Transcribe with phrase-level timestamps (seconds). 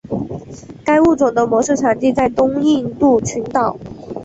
[0.83, 3.77] 该物种的模式产地在东印度群岛。